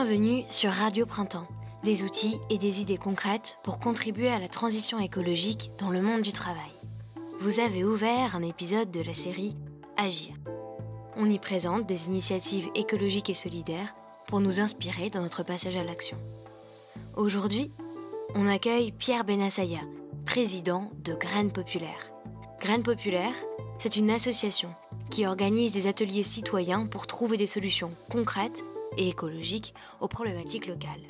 [0.00, 1.48] Bienvenue sur Radio Printemps,
[1.82, 6.20] des outils et des idées concrètes pour contribuer à la transition écologique dans le monde
[6.20, 6.70] du travail.
[7.40, 9.56] Vous avez ouvert un épisode de la série
[9.96, 10.36] Agir.
[11.16, 13.96] On y présente des initiatives écologiques et solidaires
[14.28, 16.16] pour nous inspirer dans notre passage à l'action.
[17.16, 17.72] Aujourd'hui,
[18.36, 19.80] on accueille Pierre Benassaya,
[20.24, 22.12] président de Graines Populaires.
[22.60, 23.34] Graines Populaires,
[23.78, 24.72] c'est une association
[25.10, 28.62] qui organise des ateliers citoyens pour trouver des solutions concrètes
[28.96, 31.06] et écologiques aux problématiques locales.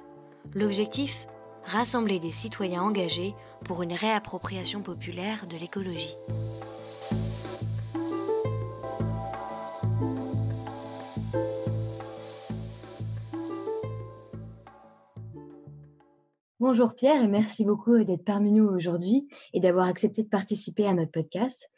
[0.54, 1.26] L'objectif
[1.64, 3.34] Rassembler des citoyens engagés
[3.66, 6.16] pour une réappropriation populaire de l'écologie.
[16.58, 20.94] Bonjour Pierre et merci beaucoup d'être parmi nous aujourd'hui et d'avoir accepté de participer à
[20.94, 21.70] notre podcast.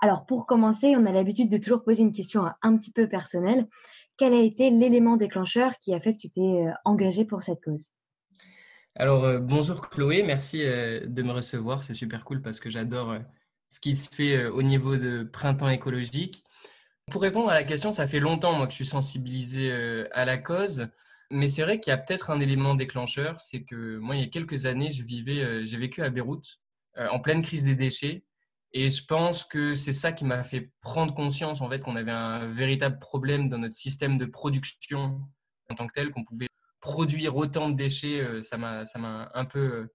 [0.00, 3.68] Alors pour commencer, on a l'habitude de toujours poser une question un petit peu personnelle.
[4.18, 7.60] Quel a été l'élément déclencheur qui a fait que tu t'es euh, engagé pour cette
[7.62, 7.92] cause?
[8.94, 13.14] Alors euh, bonjour Chloé, merci euh, de me recevoir, c'est super cool parce que j'adore
[13.68, 16.42] ce qui se fait au niveau de printemps écologique.
[17.10, 19.70] Pour répondre à la question, ça fait longtemps moi que je suis sensibilisé
[20.12, 20.88] à la cause.
[21.30, 24.24] Mais c'est vrai qu'il y a peut-être un élément déclencheur, c'est que moi, il y
[24.24, 26.60] a quelques années, je vivais, j'ai vécu à Beyrouth,
[26.96, 28.24] en pleine crise des déchets.
[28.72, 32.12] Et je pense que c'est ça qui m'a fait prendre conscience en fait qu'on avait
[32.12, 35.20] un véritable problème dans notre système de production
[35.70, 36.48] en tant que tel, qu'on pouvait
[36.80, 38.20] produire autant de déchets.
[38.20, 39.88] Euh, ça m'a, un peu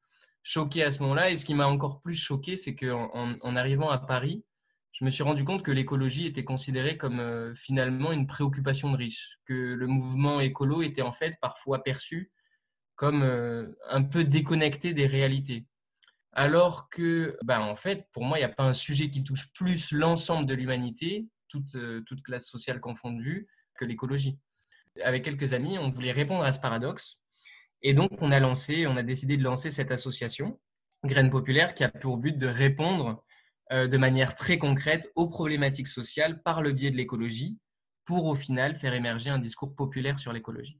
[0.43, 1.31] choqué à ce moment-là.
[1.31, 4.43] Et ce qui m'a encore plus choqué, c'est qu'en en arrivant à Paris,
[4.91, 8.97] je me suis rendu compte que l'écologie était considérée comme euh, finalement une préoccupation de
[8.97, 12.31] riches, que le mouvement écolo était en fait parfois perçu
[12.95, 15.65] comme euh, un peu déconnecté des réalités.
[16.33, 19.51] Alors que, ben, en fait, pour moi, il n'y a pas un sujet qui touche
[19.53, 24.39] plus l'ensemble de l'humanité, toute, euh, toute classe sociale confondue, que l'écologie.
[25.03, 27.17] Avec quelques amis, on voulait répondre à ce paradoxe.
[27.81, 30.59] Et donc, on a lancé, on a décidé de lancer cette association,
[31.03, 33.23] Graines Populaires, qui a pour but de répondre
[33.71, 37.57] euh, de manière très concrète aux problématiques sociales par le biais de l'écologie
[38.05, 40.79] pour au final faire émerger un discours populaire sur l'écologie.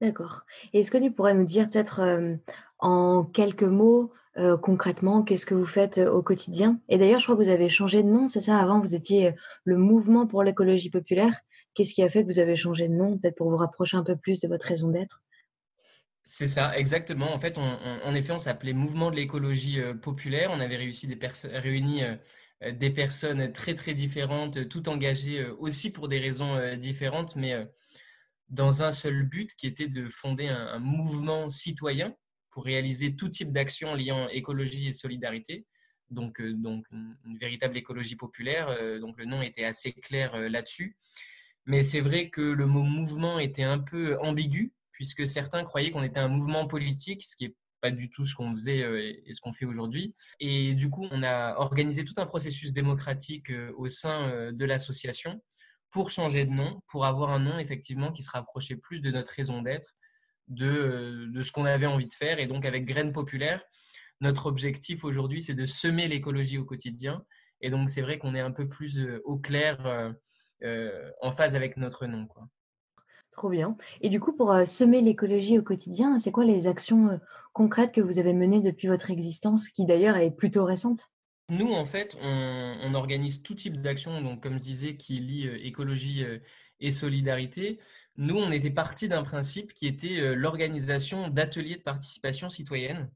[0.00, 0.42] D'accord.
[0.72, 2.36] Est-ce que tu pourrais nous dire peut-être euh,
[2.84, 6.80] en quelques mots euh, concrètement qu'est-ce que vous faites au quotidien?
[6.88, 8.58] Et d'ailleurs, je crois que vous avez changé de nom, c'est ça?
[8.58, 9.32] Avant, vous étiez
[9.64, 11.34] le mouvement pour l'écologie populaire.
[11.74, 14.04] Qu'est-ce qui a fait que vous avez changé de nom Peut-être pour vous rapprocher un
[14.04, 15.22] peu plus de votre raison d'être?
[16.24, 17.34] C'est ça, exactement.
[17.34, 20.50] En fait, en effet, on s'appelait Mouvement de l'écologie euh, populaire.
[20.52, 21.06] On avait réussi
[21.44, 22.16] réuni euh,
[22.62, 27.54] euh, des personnes très, très différentes, toutes engagées aussi pour des raisons différentes, mais
[28.48, 32.14] dans un seul but qui était de fonder un, mouvement citoyen
[32.54, 35.66] pour réaliser tout type d'actions liant écologie et solidarité.
[36.10, 38.68] Donc, donc une véritable écologie populaire.
[39.00, 40.96] donc, le nom était assez clair là-dessus.
[41.66, 46.02] Mais c'est vrai que le mot mouvement était un peu ambigu puisque certains croyaient qu'on
[46.02, 49.32] était un mouvement politique, ce qui n'est pas du tout ce qu'on faisait euh, et
[49.34, 50.14] ce qu'on fait aujourd'hui.
[50.40, 54.64] Et du coup, on a organisé tout un processus démocratique euh, au sein euh, de
[54.64, 55.42] l'association
[55.90, 59.32] pour changer de nom, pour avoir un nom effectivement qui se rapprochait plus de notre
[59.32, 59.94] raison d'être,
[60.48, 62.38] de, de ce qu'on avait envie de faire.
[62.38, 63.64] Et donc avec Graines Populaires,
[64.20, 67.24] notre objectif aujourd'hui, c'est de semer l'écologie au quotidien.
[67.60, 70.14] Et donc c'est vrai qu'on est un peu plus au clair,
[71.20, 72.26] en phase avec notre nom.
[72.26, 72.48] Quoi.
[73.34, 73.76] Trop bien.
[74.00, 77.16] Et du coup, pour euh, semer l'écologie au quotidien, c'est quoi les actions euh,
[77.52, 81.10] concrètes que vous avez menées depuis votre existence, qui d'ailleurs est plutôt récente?
[81.48, 85.66] Nous, en fait, on, organise tout type d'actions, donc comme je disais, qui lient euh,
[85.66, 86.24] écologie
[86.84, 87.78] et solidarité.
[88.16, 93.10] Nous, on était parti d'un principe qui était l'organisation d'ateliers de participation citoyenne,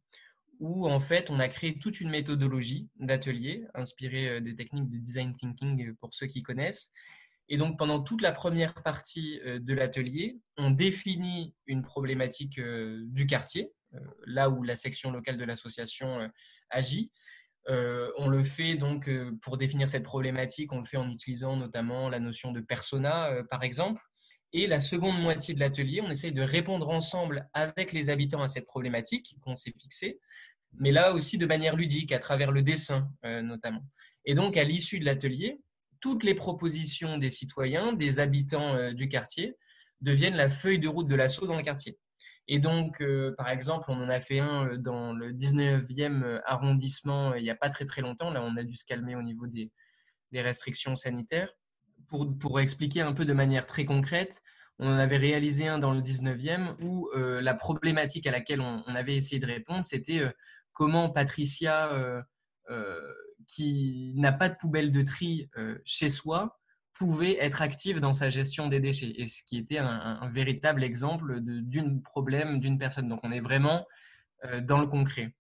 [0.59, 5.37] où en fait, on a créé toute une méthodologie d'ateliers inspirée des techniques de design
[5.37, 6.93] thinking pour ceux qui connaissent
[7.49, 13.03] et donc, pendant toute la première partie euh, de l'atelier, on définit une problématique euh,
[13.07, 16.31] du quartier, euh, là où la section locale de l'association
[16.71, 17.11] agit.
[17.68, 19.10] On le fait donc
[19.42, 23.62] pour définir cette problématique, on le fait en utilisant notamment la notion de persona, par
[23.62, 24.03] exemple.
[24.54, 28.48] Et la seconde moitié de l'atelier, on essaye de répondre ensemble avec les habitants à
[28.48, 30.18] cette problématique qu'on s'est fixée,
[30.72, 33.84] mais là aussi de manière ludique, à travers le dessin notamment.
[34.24, 35.59] Et donc, à l'issue de l'atelier,
[36.00, 39.56] toutes les propositions des citoyens, des habitants euh, du quartier,
[40.00, 41.98] deviennent la feuille de route de l'assaut dans le quartier.
[42.48, 47.34] Et donc, euh, par exemple, on en a fait un euh, dans le 19e arrondissement
[47.34, 48.30] il n'y a pas très très longtemps.
[48.30, 49.71] Là, on a dû se calmer au niveau des,
[50.33, 51.53] restrictions sanitaires.
[52.09, 54.41] Pour, pour, expliquer un peu de manière très concrète,
[54.78, 59.16] on en avait réalisé un dans le 19e où la problématique à laquelle on, avait
[59.16, 60.22] essayé de répondre, c'était
[60.72, 62.22] comment Patricia
[63.48, 66.58] qui n'a pas de poubelle de tri euh, chez soi
[66.98, 71.41] pouvait être active dans sa gestion des déchets, et ce qui était un, véritable exemple
[71.41, 73.09] d'un problème d'une personne.
[73.09, 73.86] Donc on est vraiment
[74.45, 75.33] euh, dans le concret.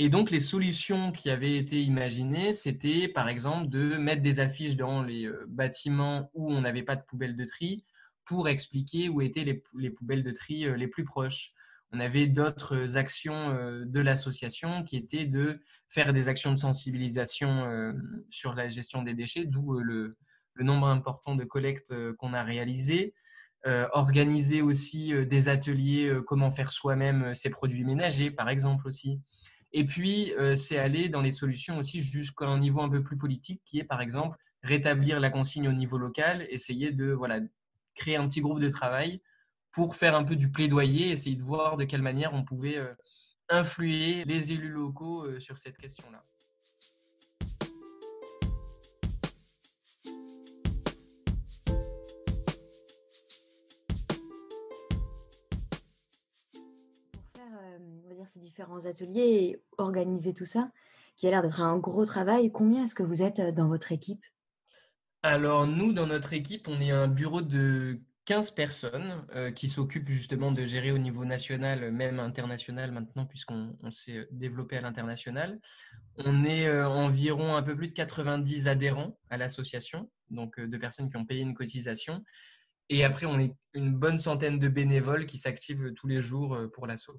[0.00, 4.74] Et donc les solutions qui avaient été imaginées, c'était par exemple de mettre des affiches
[4.74, 7.84] dans les euh, bâtiments où on n'avait pas de poubelles de tri
[8.24, 11.52] pour expliquer où étaient les, les poubelles de tri euh, les plus proches.
[11.92, 13.54] On avait d'autres actions
[13.84, 17.94] de l'association qui étaient de faire des actions de sensibilisation
[18.30, 20.16] sur la gestion des déchets, d'où le,
[20.54, 23.14] le nombre important de collectes euh, qu'on a réalisées.
[23.64, 29.20] Euh, organiser aussi euh, des ateliers comment faire soi-même ses produits ménagers, par exemple aussi.
[29.74, 33.62] Et puis, c'est aller dans les solutions aussi jusqu'à un niveau un peu plus politique,
[33.64, 37.40] qui est par exemple rétablir la consigne au niveau local, essayer de voilà,
[37.94, 39.22] créer un petit groupe de travail
[39.70, 42.86] pour faire un peu du plaidoyer, essayer de voir de quelle manière on pouvait
[43.48, 46.22] influer les élus locaux sur cette question-là.
[58.52, 60.70] Différents ateliers et organiser tout ça,
[61.16, 62.52] qui a l'air d'être un gros travail.
[62.52, 64.22] Combien est-ce que vous êtes euh, dans votre équipe?
[65.22, 70.10] Alors, nous, dans notre équipe, on est un bureau de 15 personnes euh, qui s'occupent
[70.10, 75.58] justement de gérer au niveau national, même international maintenant, puisqu'on s'est développé à l'international.
[76.16, 81.08] On est euh, environ un peu plus de 90 adhérents à l'association, donc de personnes
[81.08, 82.22] qui ont payé une cotisation.
[82.90, 86.86] Et après, on est une bonne centaine de bénévoles qui s'activent tous les jours pour
[86.86, 87.18] l'assaut.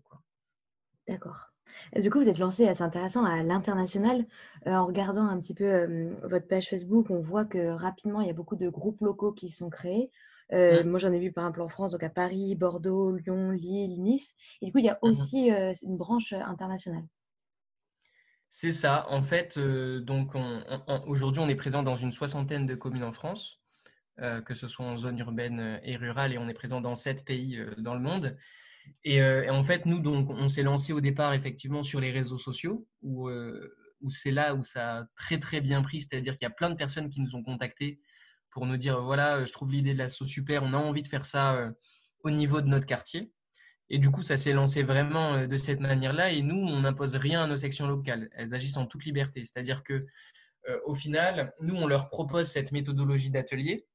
[1.08, 1.54] D'accord.
[1.96, 4.26] Du coup, vous êtes lancé, assez intéressant, à l'international.
[4.68, 8.28] Euh, en regardant un petit peu euh, votre page Facebook, on voit que rapidement, il
[8.28, 10.10] y a beaucoup de groupes locaux qui sont créés.
[10.52, 14.02] Euh, moi, j'en ai vu par exemple en France, donc à Paris, Bordeaux, Lyon, Lille,
[14.02, 14.36] Nice.
[14.62, 15.50] Et du coup, il y a mmh aussi
[15.84, 17.06] une branche internationale.
[18.50, 19.08] C'est ça.
[19.10, 20.36] En fait, donc
[21.08, 23.64] aujourd'hui, on est présent dans une soixantaine de communes en France,
[24.18, 27.60] que ce soit en zone urbaine et rurale, et on est présent dans sept pays
[27.80, 28.38] dans le monde.
[29.08, 32.38] Euh, et, en fait, nous, donc, on s'est lancé au départ effectivement sur les réseaux
[32.38, 36.46] sociaux, où, euh, où c'est là où ça a très très bien pris, c'est-à-dire qu'il
[36.46, 38.00] y a plein de personnes qui nous ont contactés
[38.50, 41.26] pour nous dire voilà, je trouve l'idée de l'assaut super, on a envie de faire
[41.26, 41.72] ça euh,
[42.24, 43.32] au niveau de notre quartier.
[43.90, 46.32] Et du coup, ça s'est lancé vraiment de cette manière-là.
[46.32, 48.30] Et nous, on n'impose rien à nos sections locales.
[48.34, 49.44] Elles agissent en toute liberté.
[49.46, 50.08] C'est-à-dire que,
[50.86, 53.86] au final, nous, on leur propose cette méthodologie d'atelier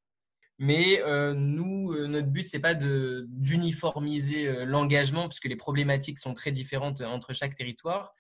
[0.59, 6.35] mais euh, nous, euh, notre but, c'est pas d'uniformiser euh, l'engagement, puisque les problématiques sont
[6.35, 8.15] très différentes entre chaque territoire.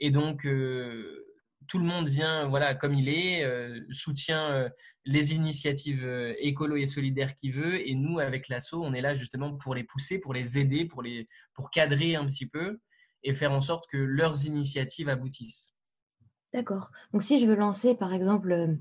[0.00, 0.42] Et donc,
[1.68, 3.46] tout le monde vient voilà, comme il est,
[3.92, 4.68] soutient
[5.04, 6.04] les initiatives
[6.38, 7.88] écolo et solidaires qu'il veut.
[7.88, 11.02] Et nous, avec l'ASSO, on est là justement pour les pousser, pour les aider, pour,
[11.02, 12.80] les, pour cadrer un petit peu
[13.22, 15.72] et faire en sorte que leurs initiatives aboutissent.
[16.52, 16.90] D'accord.
[17.12, 18.76] Donc si je veux lancer, par exemple,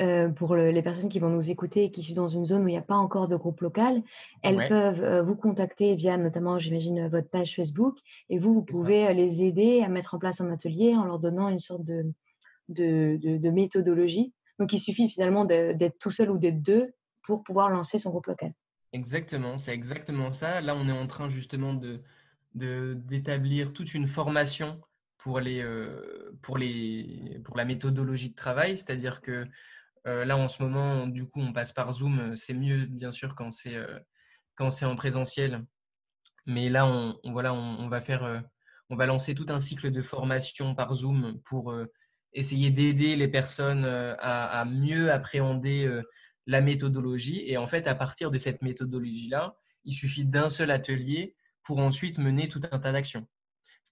[0.00, 2.68] euh, pour les personnes qui vont nous écouter et qui sont dans une zone où
[2.68, 4.02] il n'y a pas encore de groupe local,
[4.42, 7.98] elles peuvent euh, vous contacter via notamment, j'imagine, votre page Facebook
[8.30, 11.18] et vous, vous pouvez euh, les aider à mettre en place un atelier en leur
[11.18, 12.10] donnant une sorte de,
[12.70, 14.32] de, de, méthodologie.
[14.58, 18.26] Donc, il suffit finalement d'être tout seul ou d'être deux pour pouvoir lancer son groupe
[18.26, 18.54] local.
[18.94, 20.62] Exactement, c'est exactement ça.
[20.62, 22.00] Là, on est en train justement de
[22.52, 24.80] d'établir toute une formation
[25.18, 25.64] pour, les,
[26.42, 29.46] pour, les, pour la méthodologie de travail, c'est-à-dire que
[30.06, 32.34] euh, là, en ce moment, du coup, on passe par Zoom.
[32.36, 33.98] C'est mieux, bien sûr, quand c'est euh,
[34.54, 35.64] quand c'est en présentiel.
[36.46, 38.40] Mais là, on, va faire, euh,
[38.88, 41.74] on va lancer tout un cycle de formation par Zoom pour
[42.32, 45.88] essayer d'aider les personnes à, mieux appréhender
[46.46, 47.42] la méthodologie.
[47.46, 49.54] Et en fait, à partir de cette méthodologie-là,
[49.84, 53.26] il suffit d'un seul atelier pour ensuite mener tout un tas d'actions.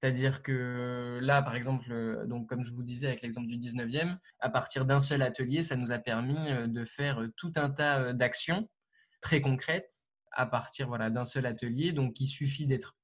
[0.01, 4.17] C'est-à-dire que là, par exemple, euh, donc comme je vous disais avec l'exemple du 19e,
[4.39, 7.69] à partir d'un seul atelier, ça nous a permis euh, de faire euh, tout un
[7.71, 8.69] tas d'actions
[9.21, 9.93] très concrètes
[10.31, 11.93] à partir voilà, d'un seul atelier.
[11.93, 12.97] Donc, il suffit d'être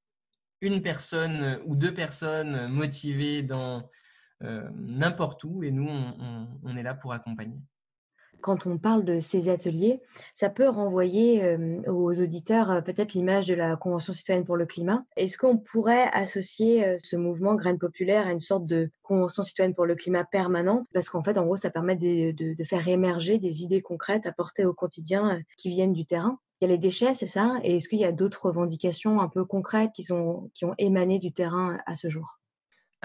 [0.60, 3.90] une personne ou deux personnes motivées dans
[4.40, 7.58] n'importe où et nous, on est là pour accompagner
[8.44, 10.02] quand on parle de ces ateliers,
[10.34, 14.66] ça peut renvoyer euh, aux auditeurs euh, peut-être l'image de la Convention citoyenne pour le
[14.66, 15.06] climat.
[15.16, 19.74] Est-ce qu'on pourrait associer euh, ce mouvement graine populaire à une sorte de Convention citoyenne
[19.74, 20.86] pour le climat permanente?
[20.92, 22.34] Parce qu'en fait, en gros, ça permet de,
[22.64, 26.38] faire émerger des idées concrètes à porter au quotidien qui viennent du terrain.
[26.60, 27.54] Il y a les déchets, c'est ça?
[27.62, 31.18] Et est-ce qu'il y a d'autres revendications un peu concrètes qui, sont, qui ont émané
[31.18, 32.38] du terrain à ce jour?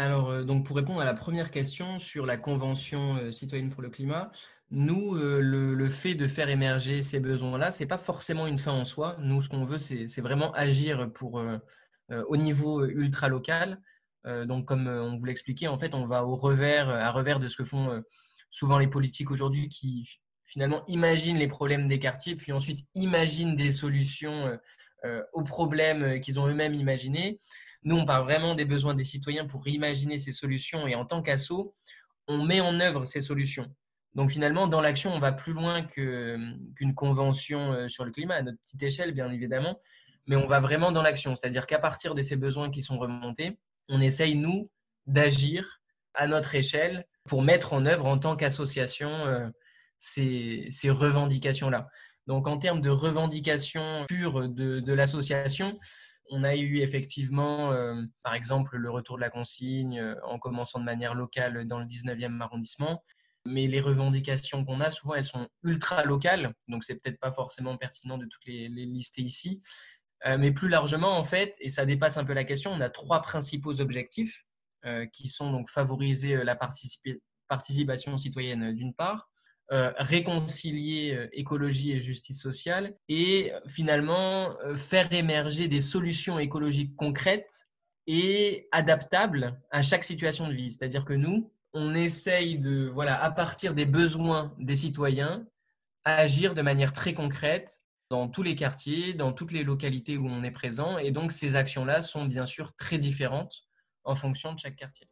[0.04, 4.32] Alors, donc pour répondre à la première question sur la Convention citoyenne pour le climat,
[4.72, 8.72] nous, euh, le, fait de faire émerger ces besoins-là, ce n'est pas forcément une fin
[8.72, 9.18] en soi.
[9.20, 11.58] Nous, ce qu'on veut, c'est vraiment agir pour, euh,
[12.12, 13.82] euh, au niveau ultra local.
[14.46, 17.58] donc, comme on vous l'expliquait, en fait, on va au revers, à revers de ce
[17.58, 18.04] que font
[18.52, 23.72] souvent les politiques aujourd'hui qui finalement imagine les problèmes des quartiers, puis ensuite imagine des
[23.72, 24.60] solutions
[25.34, 27.40] aux problèmes qu'ils ont eux-mêmes imaginés.
[27.84, 31.22] Nous, on parle vraiment des besoins des citoyens pour imaginer ces solutions et en tant
[31.22, 31.74] qu'asso,
[32.28, 33.74] on met en œuvre ces solutions.
[34.16, 38.58] Donc finalement, dans l'action, on va plus loin qu'une convention sur le climat, à notre
[38.60, 39.80] petite échelle, bien évidemment,
[40.26, 41.36] mais on va vraiment dans l'action.
[41.36, 43.58] C'est-à-dire qu'à partir de ces besoins qui sont remontés,
[43.88, 44.70] on essaye, nous,
[45.08, 45.80] d'agir
[46.14, 49.48] à notre échelle pour mettre en œuvre en tant qu'association euh,
[49.98, 51.88] ces, revendications-là.
[52.28, 55.80] Donc en termes de revendications pures de, l'association,
[56.30, 60.80] on a eu effectivement, euh, par exemple, le retour de la consigne euh, en commençant
[60.80, 63.04] de manière locale dans le 19e arrondissement.
[63.46, 66.54] Mais les revendications qu'on a, souvent, elles sont ultra locales.
[66.68, 69.62] Donc, c'est peut-être pas forcément pertinent de toutes les, les lister ici.
[70.26, 73.22] mais plus largement, en fait, et ça dépasse un peu la question, on a trois
[73.22, 74.46] principaux objectifs.
[74.86, 79.30] Euh, qui sont donc favoriser euh, la participation citoyenne euh, d'une part,
[79.70, 87.68] réconcilier écologie et justice sociale et finalement faire émerger des solutions écologiques concrètes
[88.08, 90.72] et adaptables à chaque situation de vie.
[90.72, 95.46] C'est-à-dire que nous, on essaye de, voilà, à partir des besoins des citoyens,
[96.06, 100.44] agir de manière très concrète dans tous les quartiers, dans toutes les localités où on
[100.44, 100.98] est présent.
[100.98, 103.66] Et donc, ces actions-là sont bien sûr très différentes
[104.04, 105.08] en fonction de chaque quartier.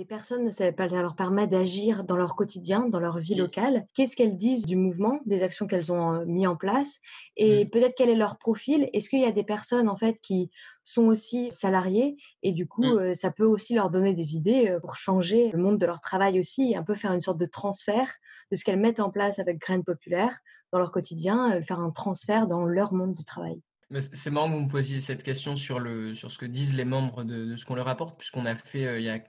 [0.00, 3.84] Les personnes, ça, leur permet d'agir dans leur quotidien, dans leur vie locale.
[3.92, 7.00] Qu'est-ce qu'elles disent du mouvement, des actions qu'elles ont euh, mis en place
[7.36, 7.68] et mmh.
[7.68, 8.88] peut-être quel est leur profil?
[8.94, 10.50] Est-ce qu'il y a des personnes en fait qui
[10.84, 12.98] sont aussi salariées et du coup, mmh.
[12.98, 16.00] euh, ça peut aussi leur donner des idées euh, pour changer le monde de leur
[16.00, 18.10] travail aussi et un peu faire une sorte de transfert
[18.50, 20.38] de ce qu'elles mettent en place avec Graines Populaires
[20.72, 23.60] dans leur quotidien, faire un transfert dans leur monde du travail.
[23.98, 26.86] C'est marrant que vous me posiez cette question sur, le, sur ce que disent les
[26.86, 29.20] membres de, ce qu'on leur apporte, puisqu'on a fait il y a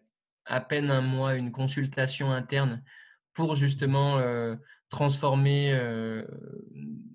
[0.51, 2.83] à peine un mois une consultation interne
[3.33, 4.55] pour justement euh,
[4.89, 6.23] transformer euh,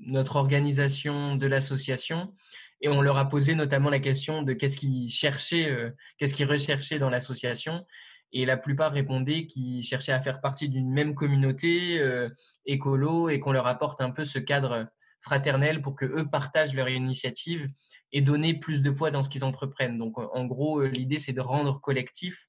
[0.01, 2.35] notre organisation de l'association.
[2.81, 6.51] Et on leur a posé notamment la question de qu'est-ce qu'ils cherchaient, euh, qu'est-ce qu'ils
[6.51, 7.87] recherchaient dans l'association.
[8.33, 12.03] Et la plupart répondaient qu'ils cherchaient à faire partie d'une même communauté
[12.67, 14.89] écolo et qu'on leur apporte un peu ce cadre
[15.21, 17.71] fraternel pour que eux partagent leur initiative
[18.13, 19.97] et donner plus de poids dans ce qu'ils entreprennent.
[19.97, 22.49] Donc en gros, l'idée c'est de rendre collectif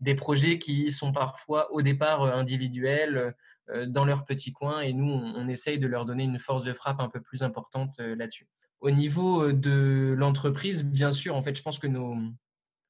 [0.00, 3.34] des projets qui sont parfois au départ euh, individuels
[3.70, 6.72] euh, dans leur petit coin et nous, on, essaye de leur donner une force de
[6.72, 8.48] frappe un peu plus importante euh, là-dessus.
[8.80, 12.16] Au niveau de l'entreprise, bien sûr, en fait, je pense que nos,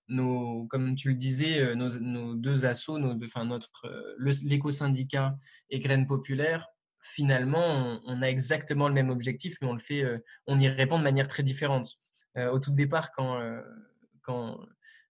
[0.09, 3.71] nos comme tu le disais, nos, deux assos, nos, enfin notre
[4.19, 5.35] l'éco-syndicat
[5.71, 6.67] et Graines Populaires,
[7.00, 10.05] finalement, on, a exactement le même objectif, mais on le fait,
[10.47, 11.95] on y répond de manière très différente.
[12.37, 13.41] au tout départ, quand,
[14.21, 14.59] quand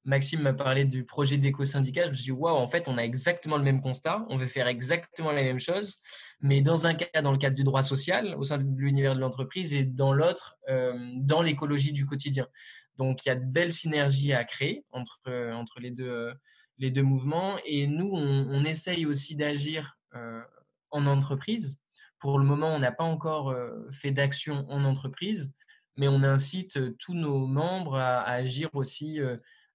[0.05, 3.03] Maxime m'a parlé du projet d'éco-syndicat, je me suis dit, waouh, en fait, on a
[3.03, 5.99] exactement le même constat, on veut faire exactement la même chose,
[6.41, 9.21] mais dans un cas, dans le cadre du droit social, au sein de l'univers de
[9.21, 12.47] l'entreprise, et dans l'autre, euh, dans l'écologie du quotidien.
[12.97, 16.35] Donc, il y a de belles synergies à créer entre, euh, entre les, deux, euh,
[16.79, 17.59] les deux mouvements.
[17.67, 19.99] Et nous, on, essaye aussi d'agir
[20.91, 21.81] en entreprise.
[22.19, 23.55] Pour le moment, on n'a pas encore
[23.93, 25.53] fait d'action en entreprise,
[25.97, 29.21] mais on incite tous nos membres à agir aussi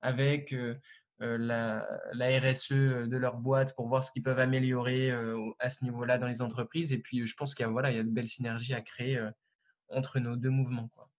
[0.04, 0.76] avec euh,
[1.22, 5.12] euh, la, RSE euh, de leur boîte pour voir ce qu'ils peuvent améliorer
[5.60, 6.94] à ce niveau-là dans les entreprises.
[6.94, 8.82] Et puis, je pense qu'il y a, voilà, il y a de belles synergies à
[8.82, 9.20] créer
[9.90, 10.90] entre nos deux mouvements.
[10.96, 11.10] Quoi.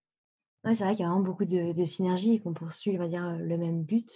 [0.75, 3.37] c'est vrai qu'il y a vraiment beaucoup de, synergies et qu'on poursuit, on va dire,
[3.39, 4.11] le même but.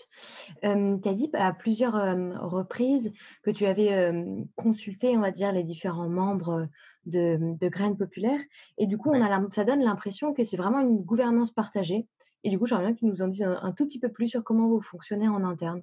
[0.62, 1.94] tu as dit à plusieurs
[2.40, 4.12] reprises que tu avais
[4.56, 6.68] consulté, on va dire, les différents membres
[7.06, 8.40] de, de Graines Populaires.
[8.76, 12.06] Et du coup, on a ça donne l'impression que c'est vraiment une gouvernance partagée.
[12.44, 14.28] Et du coup, j'aimerais bien que tu nous en dises un, tout petit peu plus
[14.28, 15.82] sur comment vous fonctionnez en interne.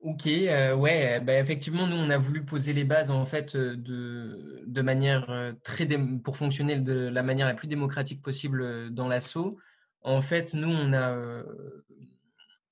[0.00, 3.76] Ok, euh, ouais, bah, effectivement, nous, on a voulu poser les bases en fait euh,
[3.76, 5.86] de, de manière euh, très
[6.22, 9.58] pour fonctionner de la manière la plus démocratique possible dans l'assaut.
[10.02, 11.42] En fait, nous, on a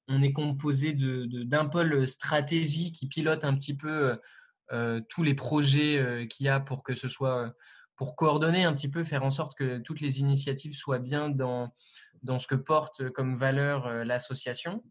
[0.07, 4.19] on est composé de, d'un pôle stratégie qui pilote un petit peu
[5.09, 7.55] tous les projets qu'il y a pour que ce soit
[7.97, 11.73] pour coordonner un petit peu, faire en sorte que toutes les initiatives soient bien dans
[12.25, 14.83] dans ce que porte comme valeur euh, l'association.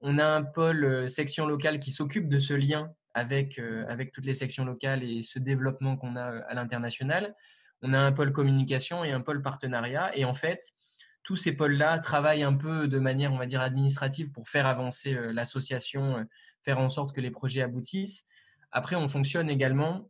[0.00, 4.12] On a un pôle euh, section locale qui s'occupe de ce lien avec, euh, avec
[4.12, 7.34] toutes les sections locales et ce développement qu'on a à l'international.
[7.82, 10.14] On a un pôle communication et un pôle partenariat.
[10.16, 10.74] Et en fait,
[11.22, 15.14] tous ces pôles-là travaillent un peu de manière, on va dire, administrative pour faire avancer
[15.32, 16.26] l'association,
[16.62, 18.26] faire en sorte que les projets aboutissent.
[18.70, 20.08] Après, on fonctionne également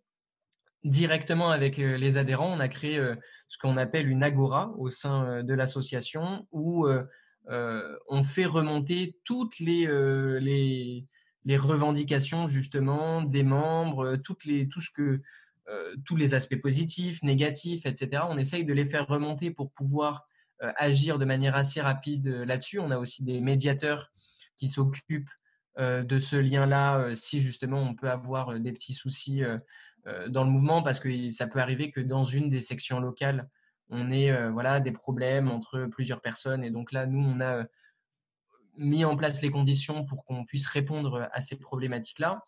[0.84, 3.00] directement avec les adhérents, on a créé
[3.48, 6.86] ce qu'on appelle une agora au sein de l'association où
[7.48, 9.86] on fait remonter toutes les,
[11.48, 18.22] revendications justement des membres, toutes les, tous les aspects positifs, négatifs, etc.
[18.28, 20.28] On essaye de les faire remonter pour pouvoir
[20.60, 22.78] agir de manière assez rapide là-dessus.
[22.78, 24.12] On a aussi des médiateurs
[24.56, 25.30] qui s'occupent
[25.78, 29.42] de ce lien-là si justement on peut avoir des petits soucis
[30.28, 33.48] dans le mouvement parce que ça peut arriver que dans une des sections locales,
[33.88, 36.64] on ait voilà, des problèmes entre plusieurs personnes.
[36.64, 37.64] Et donc là, nous, on a
[38.76, 42.44] mis en place les conditions pour qu'on puisse répondre à ces problématiques-là.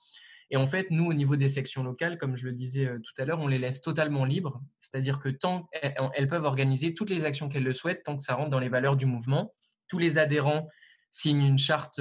[0.51, 3.25] Et en fait, nous, au niveau des sections locales, comme je le disais tout à
[3.25, 4.63] l'heure, on les laisse totalement libres.
[4.81, 8.35] C'est-à-dire que tant elles peuvent organiser toutes les actions qu'elles le souhaitent, tant que ça
[8.35, 9.55] rentre dans les valeurs du mouvement.
[9.89, 10.69] Tous les adhérents
[11.11, 12.01] signent une charte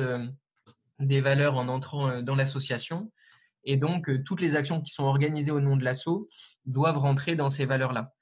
[0.99, 3.11] des valeurs en entrant dans l'association.
[3.67, 6.29] Et donc, euh, toutes les actions qui sont organisées au nom de l'assaut
[6.65, 8.13] doivent rentrer dans ces valeurs-là.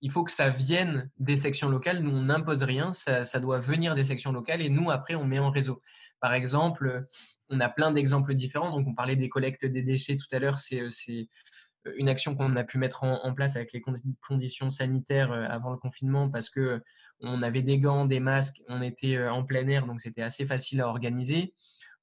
[0.00, 2.00] Il faut que ça vienne des sections locales.
[2.00, 2.92] Nous, on n'impose rien.
[2.92, 5.82] Ça, doit venir des sections locales et nous, après, on met en réseau.
[6.20, 7.06] Par exemple,
[7.50, 8.70] on a plein d'exemples différents.
[8.70, 10.58] Donc, on parlait des collectes des déchets tout à l'heure.
[10.58, 13.82] C'est euh, une action qu'on a pu mettre en, place avec les
[14.26, 16.82] conditions sanitaires euh, avant le confinement parce que
[17.20, 20.82] on avait des gants, des masques, on était en plein air, donc c'était assez facile
[20.82, 21.54] à organiser.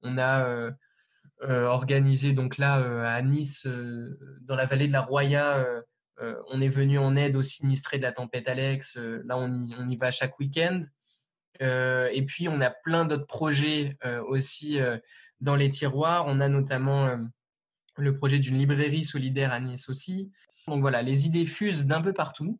[0.02, 0.72] On a euh,
[1.50, 5.66] organisé donc là euh, à Nice, euh, dans la vallée de la Roya.
[6.52, 8.98] on est venu en aide aux sinistrés de la tempête Alex.
[8.98, 10.80] là, on y, on y va chaque week-end.
[11.60, 13.98] et puis, on a plein d'autres projets
[14.28, 14.80] aussi
[15.42, 16.26] dans les tiroirs.
[16.28, 17.18] On a notamment
[17.98, 20.32] le projet d'une librairie solidaire à Nice aussi.
[20.68, 22.58] Donc voilà, les idées fusent d'un peu partout.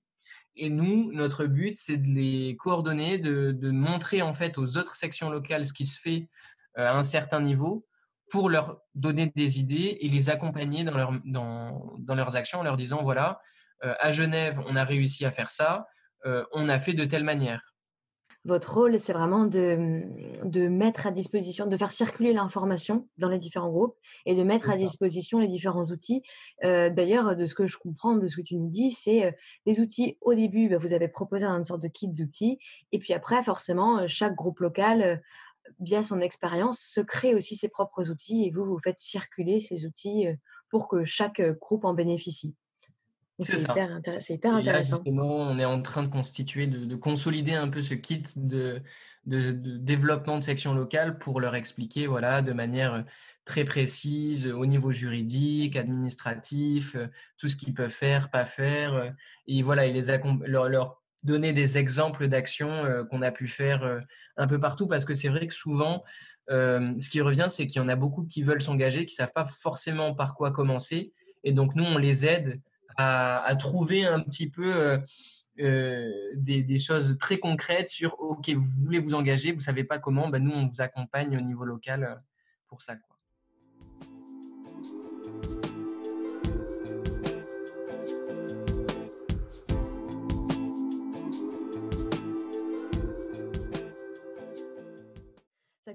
[0.56, 4.96] Et nous, notre but, c'est de les coordonner, de, de, montrer en fait aux autres
[4.96, 6.28] sections locales ce qui se fait
[6.76, 7.86] à un certain niveau
[8.30, 12.64] pour leur donner des idées et les accompagner dans, leur, dans, dans leurs actions en
[12.64, 13.40] leur disant, voilà,
[13.84, 15.88] euh, à Genève, on a réussi à faire ça,
[16.26, 17.74] euh, on a fait de telle manière.
[18.46, 20.04] Votre rôle, c'est vraiment de,
[20.44, 23.96] de, mettre à disposition, de faire circuler l'information dans les différents groupes
[24.26, 26.24] et de mettre à disposition les différents outils.
[26.66, 29.34] Euh, d'ailleurs, de ce que je comprends, de ce que tu nous dis, c'est
[29.66, 30.18] des outils.
[30.20, 32.60] Au début, bah, vous avez proposé une sorte de kit d'outils.
[32.92, 35.22] Et puis après, forcément, chaque groupe local
[35.80, 39.86] via son expérience, se crée aussi ses propres outils et vous, vous faites circuler ces
[39.86, 40.28] outils
[40.70, 42.56] pour que chaque groupe en bénéficie.
[43.40, 44.00] C'est hyper,
[44.30, 44.98] hyper, intéressant.
[44.98, 48.82] justement, on est en train de constituer, de, consolider un peu ce kit de,
[49.26, 53.06] de, développement de section locale pour leur expliquer voilà, de manière
[53.46, 56.96] très précise au niveau juridique, administratif,
[57.38, 59.14] tout ce qu'ils peuvent faire, pas faire.
[59.48, 63.84] Et voilà, et les leur, leur donner des exemples d'actions euh, qu'on a pu faire
[63.84, 64.00] euh,
[64.38, 66.04] un peu partout parce que c'est vrai que souvent,
[66.50, 69.18] euh, ce qui revient, c'est qu'il y en a beaucoup qui veulent s'engager, qui ne
[69.18, 71.14] savent pas forcément par quoi commencer.
[71.44, 72.62] Et donc, nous, on les aide
[72.98, 75.00] à, trouver un petit peu
[75.58, 80.30] des, choses très concrètes sur, OK, vous voulez vous engager, vous ne savez pas comment,
[80.30, 82.22] ben, nous, on vous accompagne au niveau local
[82.68, 82.96] pour ça.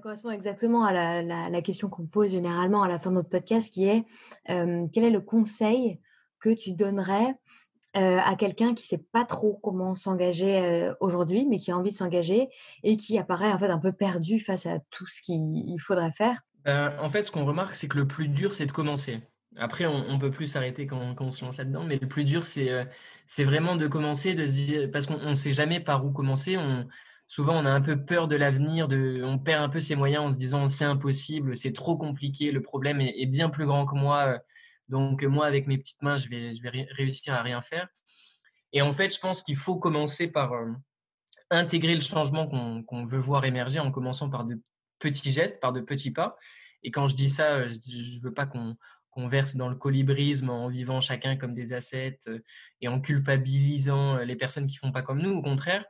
[0.01, 3.85] Correspond exactement à la, question qu'on pose généralement à la fin de notre podcast, qui
[3.85, 4.05] est
[4.49, 5.99] euh, quel est le conseil
[6.39, 7.35] que tu donnerais
[7.97, 11.77] euh, à quelqu'un qui ne sait pas trop comment s'engager euh, aujourd'hui, mais qui a
[11.77, 12.49] envie de s'engager
[12.83, 16.39] et qui apparaît en fait un peu perdu face à tout ce qu'il faudrait faire?
[16.65, 19.21] En fait, ce qu'on remarque, c'est que le plus dur, c'est de commencer.
[19.57, 22.45] Après, on, ne peut plus s'arrêter quand, on se lance là-dedans, mais le plus dur,
[22.45, 26.57] c'est vraiment de commencer, de parce qu'on ne sait jamais par où commencer.
[26.57, 26.87] On,
[27.29, 28.87] souvent on a un peu peur de l'avenir,
[29.23, 32.61] on perd un peu ses moyens en se disant c'est impossible, c'est trop compliqué, le
[32.61, 34.39] problème est, bien plus grand que moi, euh,
[34.89, 37.87] donc moi avec mes petites mains je vais, vais réussir à rien faire.
[38.73, 40.71] Et en fait, je pense qu'il faut commencer par euh,
[41.51, 44.59] intégrer le changement qu'on veut voir émerger en commençant par de
[44.97, 46.35] petits gestes, par de petits pas.
[46.81, 48.75] Et quand je dis ça, euh, je ne veux pas qu'on
[49.11, 52.19] qu'on verse dans le colibrisme en vivant chacun comme des assets
[52.79, 55.31] et en culpabilisant les personnes qui font pas comme nous.
[55.31, 55.83] Au contraire,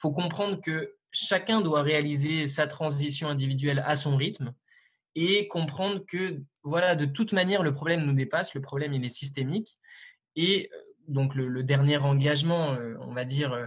[0.00, 4.54] faut comprendre que chacun doit réaliser sa transition individuelle à son rythme
[5.14, 9.08] et comprendre que voilà de toute manière le problème nous dépasse, le problème il est
[9.08, 9.78] systémique
[10.36, 10.76] et euh,
[11.08, 13.66] donc le, dernier engagement, euh, on va dire euh,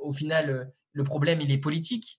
[0.00, 2.18] au final le problème il est politique.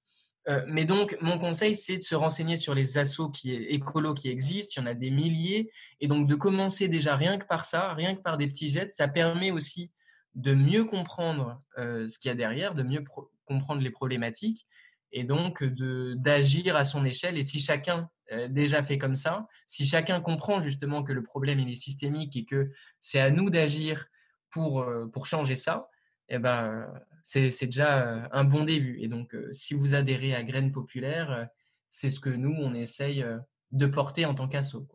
[0.67, 4.73] mais donc, mon conseil, c'est de se renseigner sur les assauts qui, écolos qui existent.
[4.75, 5.71] Il y en a des milliers.
[6.01, 8.97] Et donc, de commencer déjà rien que par ça, rien que par des petits gestes,
[8.97, 9.91] ça permet aussi
[10.36, 13.03] de mieux comprendre ce qu'il y a derrière, de mieux
[13.45, 14.65] comprendre les problématiques
[15.12, 17.38] et donc d'agir à son échelle.
[17.38, 18.10] Et si chacun
[18.49, 22.71] déjà fait comme ça, si chacun comprend justement que le problème est systémique et que
[22.99, 24.08] c'est à nous d'agir
[24.49, 25.88] pour, pour changer ça,
[26.29, 26.88] eh ben,
[27.21, 28.97] c'est déjà un bon début.
[29.01, 31.47] Et donc, si vous adhérez à Graines Populaires,
[31.89, 33.23] c'est ce que nous, on essaye
[33.71, 34.88] de porter en tant qu'assaut.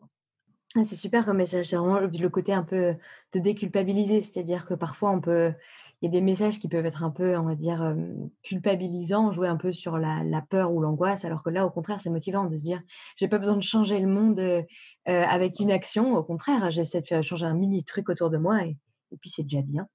[0.75, 1.67] Ah, c'est super comme message.
[1.67, 2.95] C'est vraiment le côté un peu
[3.33, 4.21] de déculpabiliser.
[4.21, 5.53] C'est-à-dire que parfois, on peut,
[6.01, 7.95] il y a des messages qui peuvent être un peu, on va dire,
[8.43, 12.11] culpabilisants, jouer un peu sur la, peur ou l'angoisse, alors que là, au contraire, c'est
[12.11, 12.81] motivant de se dire,
[13.17, 14.65] j'ai pas besoin de changer le monde
[15.07, 16.15] avec une action.
[16.15, 18.77] Au contraire, j'essaie de faire changer un mini truc autour de moi et,
[19.21, 19.89] puis c'est déjà bien.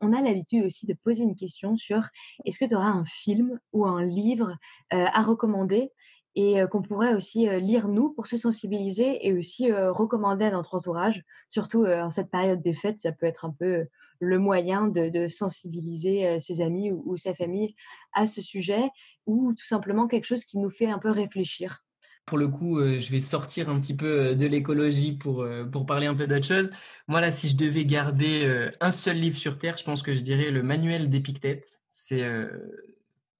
[0.00, 2.08] On a l'habitude aussi de poser une question sur
[2.46, 4.56] est-ce que tu auras un film ou un livre
[4.90, 5.92] à recommander
[6.34, 11.24] et qu'on pourrait aussi lire nous pour se sensibiliser et aussi recommander à notre entourage,
[11.50, 13.86] surtout en cette période des fêtes, ça peut être un peu
[14.20, 17.74] le moyen de, sensibiliser ses amis ou, sa famille
[18.12, 18.82] à ce sujet
[19.26, 21.84] ou tout simplement quelque chose qui nous fait un peu réfléchir?
[22.26, 26.14] Pour le coup, je vais sortir un petit peu de l'écologie pour, pour parler un
[26.14, 26.70] peu d'autre chose.
[27.08, 30.20] Moi, là, si je devais garder un seul livre sur Terre, je pense que je
[30.20, 31.80] dirais le manuel d'Épictète.
[31.88, 32.22] C'est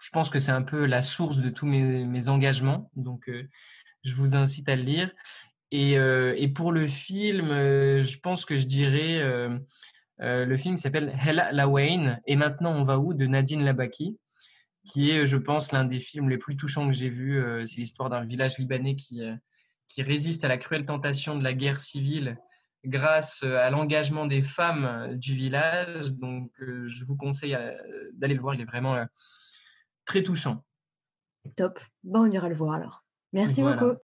[0.01, 2.91] je pense que c'est un peu la source de tous mes, engagements.
[2.97, 3.49] Donc, euh,
[4.03, 5.11] je vous incite à le lire.
[5.71, 9.23] Et, euh, pour le film, euh, je pense que je dirais
[10.21, 14.19] le film s'appelle Hella Lawain et maintenant on va où de Nadine Labaki,
[14.85, 17.43] qui est, je pense, l'un des films les plus touchants que j'ai vus.
[17.67, 19.23] c'est l'histoire d'un village libanais qui,
[19.89, 22.39] qui résiste à la cruelle tentation de la guerre civile
[22.85, 26.13] grâce à l'engagement des femmes du village.
[26.13, 27.57] Donc, je vous conseille
[28.15, 28.55] d'aller le voir.
[28.55, 29.05] Il est vraiment
[30.05, 30.65] très touchant.
[31.57, 31.79] Top.
[32.05, 33.05] Bon, on ira le voir alors.
[33.33, 33.97] Merci beaucoup.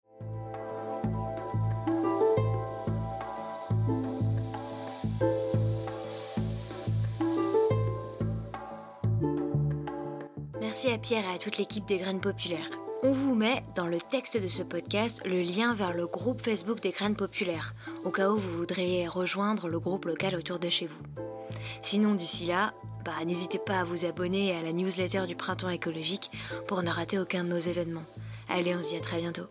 [10.91, 12.69] À Pierre et à toute l'équipe des Graines Populaires.
[13.01, 16.79] On vous met dans le texte de ce podcast le lien vers le groupe Facebook
[16.79, 20.85] des Graines Populaires, au cas où vous voudriez rejoindre le groupe local autour de chez
[20.85, 21.01] vous.
[21.81, 26.29] Sinon, d'ici là, bah, n'hésitez pas à vous abonner à la newsletter du Printemps écologique
[26.67, 28.05] pour ne rater aucun de nos événements.
[28.47, 29.47] Allez, on se dit à très bientôt.